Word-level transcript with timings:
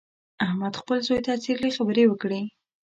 احمد 0.45 0.73
خپل 0.81 0.97
زوی 1.07 1.19
ته 1.25 1.33
څیرلې 1.43 1.71
خبرې 1.77 2.03
وکړې. 2.07 2.41